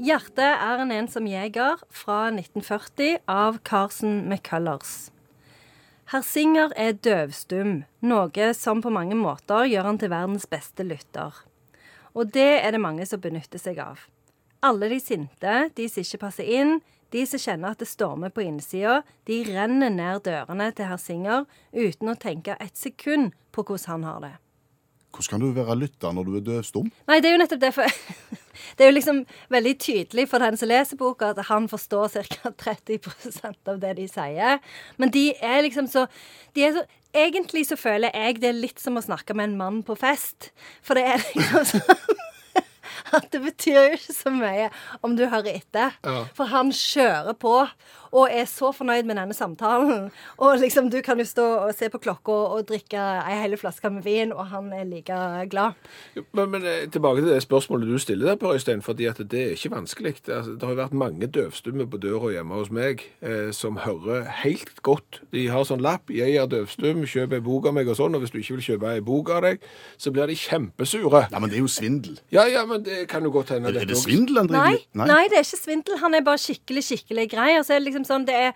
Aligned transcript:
'Hjertet 0.00 0.40
er 0.64 0.80
en 0.80 0.92
ensom 0.96 1.26
jeger' 1.28 1.82
fra 1.92 2.30
1940 2.32 3.18
av 3.28 3.58
Carson 3.68 4.22
McCullers. 4.30 5.10
Herr 6.08 6.24
Singer 6.24 6.72
er 6.72 6.96
døvstum, 6.96 7.82
noe 8.00 8.46
som 8.56 8.80
på 8.80 8.88
mange 8.88 9.18
måter 9.18 9.68
gjør 9.68 9.90
han 9.90 10.00
til 10.00 10.08
verdens 10.14 10.48
beste 10.48 10.88
lytter. 10.88 11.36
Og 12.16 12.32
det 12.32 12.64
er 12.64 12.72
det 12.72 12.80
mange 12.80 13.04
som 13.04 13.20
benytter 13.20 13.60
seg 13.60 13.76
av. 13.84 14.08
Alle 14.64 14.88
de 14.88 15.02
sinte, 15.04 15.68
de 15.76 15.92
som 15.92 16.00
ikke 16.00 16.24
passer 16.24 16.48
inn, 16.48 16.78
de 17.12 17.28
som 17.28 17.44
kjenner 17.44 17.76
at 17.76 17.84
det 17.84 17.92
stormer 17.92 18.32
på 18.32 18.48
innsida, 18.48 19.02
de 19.28 19.42
renner 19.52 19.92
ned 19.92 20.24
dørene 20.24 20.72
til 20.72 20.88
herr 20.88 21.02
Singer 21.02 21.44
uten 21.76 22.08
å 22.08 22.16
tenke 22.16 22.56
et 22.56 22.72
sekund 22.72 23.36
på 23.52 23.68
hvordan 23.68 23.98
han 24.00 24.08
har 24.14 24.24
det. 24.24 24.36
Hvordan 25.12 25.34
kan 25.34 25.44
du 25.44 25.52
være 25.60 25.76
lytter 25.76 26.16
når 26.16 26.24
du 26.24 26.36
er 26.38 26.46
døvstum? 26.54 26.88
Nei, 27.04 27.20
det 27.20 27.28
er 27.28 27.36
jo 27.36 27.44
nettopp 27.44 27.68
det. 27.68 27.90
Det 28.76 28.86
er 28.86 28.92
jo 28.92 28.96
liksom 28.96 29.20
veldig 29.52 29.74
tydelig 29.82 30.28
for 30.30 30.42
den 30.42 30.56
som 30.60 30.70
leser 30.70 31.00
boka, 31.00 31.32
at 31.34 31.50
han 31.50 31.68
forstår 31.70 32.22
ca. 32.30 32.54
30% 32.64 33.60
av 33.72 33.82
det 33.82 33.96
de 33.98 34.08
sier. 34.10 34.62
Men 35.00 35.12
de 35.14 35.30
er 35.36 35.62
liksom 35.66 35.90
så, 35.90 36.06
de 36.56 36.66
er 36.68 36.80
så 36.80 36.88
Egentlig 37.10 37.64
så 37.66 37.74
føler 37.74 38.14
jeg 38.14 38.36
det 38.38 38.46
er 38.52 38.54
litt 38.54 38.78
som 38.78 38.94
å 38.94 39.00
snakke 39.02 39.34
med 39.34 39.48
en 39.48 39.56
mann 39.58 39.78
på 39.82 39.96
fest. 39.98 40.52
For 40.86 40.94
det 40.94 41.08
er 41.10 41.24
liksom 41.34 41.64
sånn 41.72 42.20
at 43.16 43.28
det 43.32 43.42
betyr 43.44 43.80
jo 43.80 43.98
ikke 43.98 44.16
så 44.16 44.34
mye 44.34 44.68
om 45.02 45.16
du 45.18 45.26
hører 45.26 45.56
etter. 45.56 45.96
Ja. 46.04 46.24
For 46.36 46.50
han 46.50 46.72
kjører 46.74 47.36
på 47.38 47.56
og 48.10 48.28
er 48.30 48.46
så 48.50 48.72
fornøyd 48.74 49.06
med 49.06 49.18
denne 49.20 49.34
samtalen. 49.34 50.08
Og 50.42 50.58
liksom, 50.58 50.90
du 50.90 51.00
kan 51.04 51.18
jo 51.20 51.24
stå 51.24 51.46
og 51.66 51.74
se 51.76 51.88
på 51.92 52.00
klokka 52.02 52.32
og 52.54 52.66
drikke 52.68 52.98
ei 52.98 53.36
hel 53.42 53.56
flaske 53.60 53.90
med 53.92 54.02
vin, 54.06 54.32
og 54.32 54.48
han 54.50 54.72
er 54.74 54.84
like 54.88 55.16
glad. 55.50 55.78
Men, 56.32 56.50
men 56.50 56.66
eh, 56.66 56.88
tilbake 56.90 57.22
til 57.22 57.30
det 57.30 57.42
spørsmålet 57.44 57.88
du 57.88 57.98
stiller 57.98 58.32
der, 58.32 58.38
Per 58.40 58.54
Øystein, 58.54 58.82
fordi 58.82 59.06
at 59.10 59.20
det 59.30 59.42
er 59.42 59.54
ikke 59.54 59.70
vanskelig. 59.74 60.14
Altså, 60.28 60.56
det 60.56 60.62
har 60.62 60.74
jo 60.74 60.80
vært 60.80 60.96
mange 60.96 61.26
døvstumme 61.26 61.86
på 61.90 62.00
døra 62.02 62.32
hjemme 62.34 62.58
hos 62.58 62.72
meg 62.74 63.04
eh, 63.22 63.52
som 63.54 63.78
hører 63.84 64.26
helt 64.42 64.82
godt. 64.82 65.20
De 65.32 65.46
har 65.48 65.64
sånn 65.68 65.84
lapp 65.84 66.10
'Jeg 66.10 66.34
er 66.34 66.46
døvstum, 66.50 67.06
kjøp 67.06 67.32
ei 67.36 67.40
bok 67.44 67.66
av 67.66 67.76
meg', 67.76 67.90
og 67.90 67.96
sånn, 67.96 68.14
og 68.14 68.24
hvis 68.24 68.34
du 68.34 68.38
ikke 68.38 68.58
vil 68.58 68.66
kjøpe 68.70 68.94
ei 68.94 69.00
bok 69.00 69.30
av 69.30 69.42
deg, 69.46 69.62
så 69.98 70.10
blir 70.10 70.26
de 70.26 70.34
kjempesure. 70.38 71.26
Ja, 71.30 71.38
men 71.38 71.50
det 71.50 71.60
er 71.60 71.64
jo 71.64 71.70
svindel. 71.70 72.18
Ja, 72.32 72.46
ja, 72.48 72.64
men 72.66 72.84
det 72.84 72.99
kan 73.08 73.22
jo 73.24 73.30
godt 73.30 73.48
hende 73.54 73.68
Er, 73.70 73.80
er 73.80 73.84
det 73.88 73.96
svindel 73.98 74.36
han 74.42 74.48
driver 74.48 74.78
med? 74.92 75.06
nei, 75.08 75.24
det 75.28 75.38
er 75.40 75.44
ikke 75.46 75.62
svindel. 75.64 75.98
Han 76.02 76.14
er 76.14 76.20
bare 76.26 76.38
skikkelig, 76.38 76.82
skikkelig 76.84 77.28
grei. 77.30 77.58
Og 77.58 77.64
så 77.64 77.74
er 77.74 77.78
det 77.80 77.88
liksom 77.92 78.04
sånn, 78.08 78.26
det 78.26 78.34
er 78.34 78.52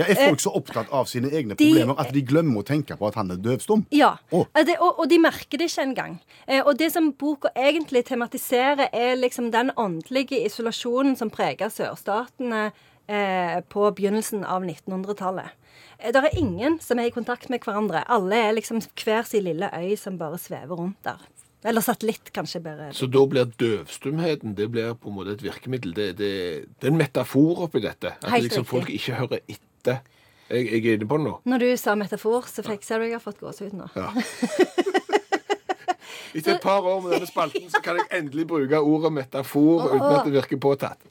Ja, 0.00 0.04
er 0.08 0.14
folk 0.30 0.40
så 0.40 0.50
opptatt 0.56 0.88
av 0.96 1.04
sine 1.10 1.28
egne 1.28 1.54
de- 1.54 1.66
problemer 1.74 1.98
at 2.00 2.12
de 2.14 2.22
glemmer 2.24 2.62
å 2.62 2.64
tenke 2.64 2.96
på 2.96 3.06
at 3.10 3.14
han 3.20 3.30
er 3.30 3.36
døvstum? 3.36 3.82
Ja. 3.92 4.14
Eh, 4.32 4.64
Det, 4.64 4.78
og, 4.80 4.98
og 5.00 5.08
de 5.10 5.18
merker 5.18 5.58
det 5.60 5.66
ikke 5.68 5.82
engang. 5.84 6.14
Eh, 6.48 6.62
og 6.64 6.78
det 6.78 6.90
som 6.92 7.12
boka 7.12 7.48
egentlig 7.54 8.04
tematiserer, 8.08 8.88
er 8.92 9.16
liksom 9.16 9.50
den 9.52 9.70
åndelige 9.76 10.40
isolasjonen 10.46 11.16
som 11.16 11.28
preger 11.30 11.68
sørstatene 11.68 12.70
eh, 13.08 13.60
på 13.68 13.90
begynnelsen 13.94 14.44
av 14.44 14.62
1900-tallet. 14.64 15.50
Eh, 15.98 16.12
det 16.12 16.22
er 16.24 16.38
ingen 16.38 16.78
som 16.80 16.98
er 16.98 17.10
i 17.10 17.10
kontakt 17.12 17.50
med 17.50 17.60
hverandre. 17.60 18.00
Alle 18.08 18.36
er 18.48 18.52
liksom 18.56 18.80
hver 19.04 19.26
sin 19.28 19.44
lille 19.44 19.68
øy 19.74 19.96
som 19.98 20.16
bare 20.16 20.38
svever 20.38 20.76
rundt 20.80 20.96
der. 21.04 21.20
Eller 21.64 21.84
satellitt, 21.84 22.30
kanskje 22.32 22.62
bedre. 22.64 22.88
Så 22.96 23.08
da 23.12 23.24
blir 23.28 23.50
døvstumheten 23.60 24.54
det 24.56 24.70
blir 24.72 24.94
på 24.96 25.10
en 25.10 25.18
måte 25.18 25.34
et 25.36 25.42
virkemiddel. 25.44 25.92
Det, 25.96 26.06
det, 26.20 26.30
det 26.80 26.88
er 26.88 26.94
en 26.94 27.00
metafor 27.00 27.66
oppi 27.66 27.82
dette. 27.84 28.14
At 28.16 28.32
Helt 28.32 28.48
liksom 28.48 28.64
folk 28.68 28.88
ikke 28.92 29.18
hører 29.18 29.42
etter. 29.44 30.00
Jeg, 30.50 30.66
jeg 30.66 30.80
er 30.80 30.96
inne 30.98 31.10
på 31.10 31.20
det 31.20 31.26
nå. 31.28 31.34
Når 31.46 31.62
du 31.62 31.68
sa 31.78 31.94
metafor, 31.98 32.48
så 32.50 32.64
fikk 32.66 32.88
jeg 32.88 33.12
har 33.12 33.22
fått 33.22 33.38
gåsehud 33.44 33.76
nå. 33.76 33.90
Ja. 33.94 34.08
Etter 36.34 36.56
et 36.56 36.62
par 36.62 36.86
år 36.86 37.00
med 37.04 37.14
denne 37.16 37.28
spalten 37.28 37.70
så 37.72 37.80
kan 37.84 37.98
jeg 38.00 38.10
endelig 38.20 38.46
bruke 38.50 38.80
ordet 38.80 39.12
metafor 39.20 39.88
uten 39.90 40.10
at 40.10 40.28
det 40.28 40.34
virker 40.36 40.60
påtatt. 40.62 41.06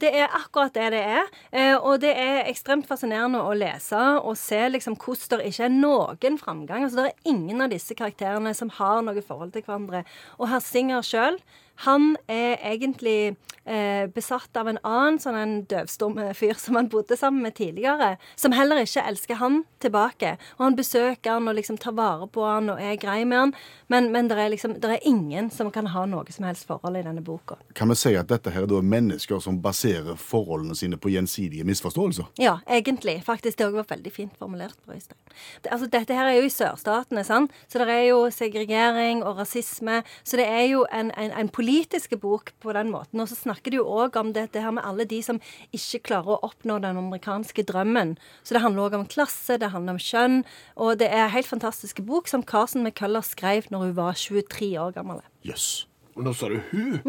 Det 0.00 0.12
er 0.14 0.30
akkurat 0.30 0.74
det 0.76 0.90
det 0.94 1.02
er. 1.02 1.28
Eh, 1.50 1.74
og 1.76 2.00
det 2.02 2.12
er 2.14 2.46
ekstremt 2.46 2.86
fascinerende 2.86 3.40
å 3.42 3.54
lese 3.56 3.98
og 4.20 4.36
se 4.38 4.60
liksom 4.70 4.94
hvordan 5.00 5.40
det 5.42 5.50
ikke 5.50 5.66
er 5.66 5.74
noen 5.74 6.38
framgang. 6.38 6.86
Altså, 6.86 7.02
det 7.02 7.12
er 7.12 7.32
ingen 7.32 7.64
av 7.64 7.72
disse 7.72 7.96
karakterene 7.98 8.54
som 8.54 8.70
har 8.78 9.02
noe 9.06 9.24
forhold 9.26 9.54
til 9.54 9.66
hverandre. 9.66 10.04
Og 10.38 10.50
herr 10.52 10.62
Singer 10.62 11.02
sjøl, 11.06 11.40
han 11.84 12.16
er 12.26 12.56
egentlig 12.64 13.36
eh, 13.66 14.06
besatt 14.14 14.56
av 14.56 14.70
en 14.70 14.78
annen 14.82 15.18
sånn 15.20 15.36
en 15.36 15.54
døvstum 15.68 16.18
fyr 16.38 16.56
som 16.60 16.78
han 16.78 16.88
bodde 16.92 17.18
sammen 17.18 17.44
med 17.44 17.56
tidligere, 17.58 18.16
som 18.38 18.54
heller 18.56 18.80
ikke 18.84 19.04
elsker 19.04 19.40
han 19.42 19.62
tilbake. 19.82 20.36
Og 20.56 20.64
han 20.68 20.78
besøker 20.78 21.36
han 21.36 21.48
og 21.50 21.58
liksom 21.58 21.78
tar 21.82 21.96
vare 21.98 22.28
på 22.32 22.46
han 22.46 22.70
og 22.72 22.80
er 22.80 22.96
grei 23.00 23.22
med 23.24 23.38
han, 23.38 23.54
men, 23.92 24.10
men 24.14 24.30
det 24.30 24.38
er 24.40 24.52
liksom 24.54 24.78
det 24.80 24.92
er 24.96 25.08
ingen 25.08 25.50
som 25.52 25.70
kan 25.74 25.90
ha 25.92 26.06
noe 26.08 26.32
som 26.32 26.46
helst 26.48 26.66
forhold 26.68 26.98
i 26.98 27.04
denne 27.06 27.24
boka. 27.24 27.58
Kan 27.76 27.92
vi 27.92 27.98
si 27.98 28.14
at 28.18 28.30
dette 28.30 28.52
her 28.54 28.66
er 28.66 28.88
mennesker 28.96 29.40
som 29.42 29.60
baserer 29.62 30.18
forholdene 30.20 30.76
sine 30.78 30.98
på 31.00 31.12
gjensidige 31.12 31.66
misforståelser? 31.68 32.32
Ja, 32.42 32.58
egentlig. 32.66 33.20
Faktisk. 33.26 33.58
Det 33.58 33.66
òg 33.68 33.78
var 33.78 33.86
veldig 33.88 34.12
fint 34.12 34.34
formulert. 34.38 34.76
på 34.84 34.92
Det, 34.92 35.70
altså, 35.70 35.86
dette 35.86 36.14
her 36.14 36.26
er 36.26 36.38
jo 36.40 36.46
i 36.46 36.52
sørstatene, 36.52 37.24
sant? 37.24 37.52
så 37.68 37.78
det 37.78 37.88
er 37.92 38.04
jo 38.08 38.30
segregering 38.30 39.22
og 39.24 39.38
rasisme. 39.38 40.02
Så 40.24 40.36
det 40.36 40.46
er 40.46 40.66
jo 40.70 40.86
en, 40.92 41.10
en, 41.16 41.30
en 41.30 41.48
politisk 41.66 42.14
bok 42.20 42.52
på 42.62 42.72
den 42.76 42.92
måten. 42.94 43.20
Og 43.20 43.28
så 43.28 43.34
snakker 43.34 43.72
de 43.72 43.80
jo 43.80 43.86
òg 43.90 44.16
om 44.20 44.32
dette 44.32 44.60
her 44.62 44.70
med 44.70 44.84
alle 44.86 45.04
de 45.04 45.18
som 45.22 45.40
ikke 45.74 46.04
klarer 46.10 46.36
å 46.36 46.42
oppnå 46.46 46.78
den 46.82 46.98
amerikanske 47.00 47.64
drømmen. 47.66 48.14
Så 48.46 48.54
det 48.54 48.62
handler 48.62 48.86
òg 48.86 48.94
om 49.00 49.06
klasse, 49.10 49.58
det 49.58 49.72
handler 49.72 49.96
om 49.96 49.98
kjønn. 49.98 50.44
Og 50.78 51.00
det 51.00 51.10
er 51.10 51.24
en 51.24 51.34
helt 51.34 51.50
fantastisk 51.50 52.04
bok 52.06 52.30
som 52.30 52.44
Carson 52.46 52.86
McCuller 52.86 53.24
skrev 53.26 53.66
når 53.74 53.88
hun 53.88 53.96
var 53.98 54.14
23 54.14 54.70
år 54.78 54.94
gammel. 54.94 55.20
Jøss. 55.42 55.88
Og 56.14 56.22
nå 56.24 56.32
sa 56.32 56.48
du 56.48 56.60
hun. 56.70 57.00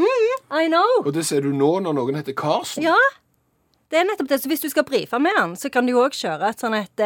I 0.50 0.66
know! 0.68 1.04
Og 1.06 1.14
det 1.14 1.28
ser 1.28 1.46
du 1.46 1.54
nå 1.54 1.78
når 1.86 1.94
noen 1.96 2.18
heter 2.18 2.34
Carson? 2.34 2.84
Ja. 2.84 2.98
Det 3.88 4.02
er 4.02 4.10
nettopp 4.10 4.28
det. 4.34 4.42
Så 4.42 4.50
hvis 4.52 4.66
du 4.66 4.68
skal 4.74 4.84
brife 4.88 5.20
med 5.22 5.38
han, 5.38 5.54
så 5.56 5.70
kan 5.72 5.86
du 5.86 5.94
jo 5.94 6.02
òg 6.04 6.18
kjøre 6.18 6.50
et 6.50 6.60
sånn 6.60 6.76
et 6.76 7.06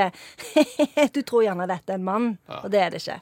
Du 1.16 1.22
tror 1.22 1.46
gjerne 1.46 1.68
dette 1.70 1.94
er 1.94 2.00
en 2.00 2.08
mann, 2.08 2.32
og 2.64 2.72
det 2.74 2.82
er 2.82 2.96
det 2.96 3.04
ikke. 3.04 3.20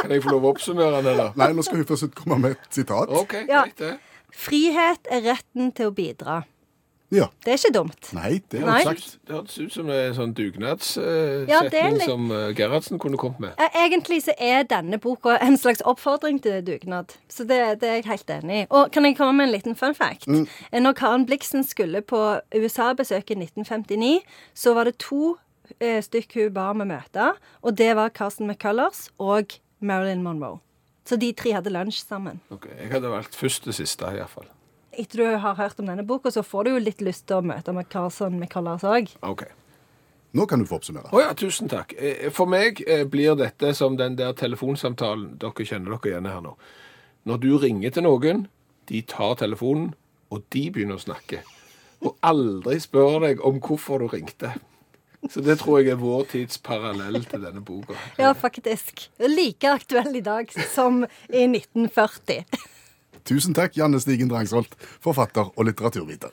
Kan 0.00 0.10
jeg 0.14 0.22
få 0.22 0.30
lov 0.30 0.44
å 0.44 0.52
oppsummere 0.54 0.98
den, 1.02 1.06
eller? 1.14 1.32
Nei, 1.36 1.52
nå 1.52 1.62
skal 1.66 1.76
hun 1.82 1.88
først 1.88 2.14
komme 2.14 2.38
med 2.38 2.50
et 2.56 2.70
sitat. 2.70 3.08
OK, 3.10 3.34
Ja. 3.48 3.64
greit 3.64 3.76
det. 3.78 3.98
Frihet 4.32 5.08
er 5.10 5.20
retten 5.32 5.72
til 5.74 5.90
å 5.90 5.94
bidra. 5.94 6.44
Ja. 7.10 7.24
Det 7.42 7.54
er 7.54 7.56
ikke 7.56 7.72
dumt. 7.72 8.10
Nei, 8.12 8.42
det 8.52 8.60
er 8.60 8.66
Nei. 8.66 8.82
hun 8.84 8.90
sagt. 8.96 9.14
Det 9.26 9.32
hørtes 9.34 9.58
ut 9.64 9.72
som 9.72 9.88
en 9.90 10.12
sånn 10.14 10.34
dugnadssetning 10.36 11.48
Ja, 11.48 11.62
det 11.64 11.80
er 11.80 11.90
litt- 11.94 12.04
som 12.04 12.30
eh, 12.30 12.52
Gerhardsen 12.52 12.98
kunne 13.00 13.16
kommet 13.16 13.40
med. 13.40 13.54
Eh, 13.58 13.68
Egentlig 13.86 14.22
så 14.26 14.34
er 14.38 14.62
denne 14.64 14.98
boka 15.00 15.38
en 15.40 15.56
slags 15.56 15.80
oppfordring 15.88 16.38
til 16.42 16.60
dugnad. 16.62 17.14
Så 17.30 17.46
det, 17.48 17.80
det 17.80 17.88
er 17.88 17.94
jeg 18.02 18.04
helt 18.10 18.26
enig 18.30 18.62
i. 18.62 18.66
Og 18.70 18.92
kan 18.92 19.04
jeg 19.08 19.16
komme 19.16 19.32
med 19.38 19.48
en 19.48 19.52
liten 19.54 19.74
fun 19.74 19.94
fact? 19.94 20.28
Eh, 20.28 20.80
Når 20.80 20.92
Karen 20.92 21.24
Blixen 21.26 21.64
skulle 21.64 22.02
på 22.02 22.40
USA-besøk 22.54 23.30
i 23.30 23.34
1959, 23.40 24.20
så 24.54 24.74
var 24.74 24.84
det 24.84 24.98
to 24.98 25.38
eh, 25.80 26.02
stykk 26.02 26.34
hun 26.34 26.52
ba 26.52 26.70
om 26.70 26.80
å 26.84 26.84
møte, 26.92 27.32
og 27.64 27.74
det 27.76 27.94
var 27.96 28.10
Carsten 28.10 28.46
McCullers 28.46 29.08
og 29.18 29.56
Marilyn 29.80 30.22
Monroe. 30.22 30.60
Så 31.08 31.16
de 31.16 31.30
tre 31.32 31.54
hadde 31.56 31.72
lunsj 31.72 32.02
sammen. 32.04 32.40
Ok, 32.52 32.66
Jeg 32.78 32.90
hadde 32.92 33.08
valgt 33.10 33.36
først 33.38 33.64
det 33.64 33.74
siste, 33.78 34.04
iallfall. 34.12 34.48
Etter 34.98 35.22
du 35.22 35.36
har 35.38 35.54
hørt 35.54 35.78
om 35.80 35.86
denne 35.86 36.04
boka, 36.04 36.30
så 36.34 36.42
får 36.42 36.64
du 36.64 36.70
jo 36.74 36.78
litt 36.82 37.00
lyst 37.00 37.26
til 37.30 37.38
å 37.38 37.44
møte 37.46 37.72
med 37.72 37.88
Carson 37.88 38.34
McCullers 38.38 38.84
òg. 38.84 39.12
OK. 39.22 39.44
Nå 40.36 40.44
kan 40.46 40.60
du 40.60 40.66
få 40.68 40.76
oppsummere. 40.76 41.08
Oh, 41.14 41.20
ja, 41.22 41.30
tusen 41.38 41.70
takk. 41.70 41.94
Eh, 41.96 42.28
For 42.34 42.50
meg 42.50 42.82
eh, 42.86 43.04
blir 43.08 43.36
dette 43.38 43.70
som 43.78 43.96
den 43.96 44.16
der 44.18 44.34
telefonsamtalen 44.36 45.38
Dere 45.40 45.64
kjenner 45.64 45.94
dere 45.96 46.10
igjen 46.12 46.28
her 46.28 46.42
nå. 46.44 46.56
Når 47.24 47.40
du 47.40 47.48
ringer 47.62 47.94
til 47.94 48.04
noen, 48.04 48.42
de 48.90 49.00
tar 49.08 49.38
telefonen, 49.40 49.94
og 50.28 50.44
de 50.52 50.66
begynner 50.74 50.98
å 50.98 51.04
snakke. 51.06 51.40
Og 52.04 52.18
aldri 52.20 52.76
spør 52.80 53.22
deg 53.24 53.40
om 53.44 53.60
hvorfor 53.64 54.04
du 54.04 54.10
ringte. 54.12 54.52
Så 55.28 55.42
det 55.44 55.58
tror 55.60 55.82
jeg 55.82 55.92
er 55.92 56.00
vår 56.00 56.24
tids 56.32 56.58
parallell 56.64 57.20
til 57.28 57.42
denne 57.44 57.60
boka. 57.64 57.96
Ja, 58.20 58.32
faktisk. 58.32 59.08
Like 59.20 59.70
aktuell 59.70 60.16
i 60.16 60.24
dag 60.24 60.52
som 60.72 61.04
i 61.28 61.44
1940. 61.44 62.44
Tusen 63.28 63.56
takk, 63.56 63.76
Janne 63.76 64.00
Stigen 64.00 64.30
Drangsholt, 64.32 64.72
forfatter 65.04 65.50
og 65.52 65.68
litteraturviter. 65.68 66.32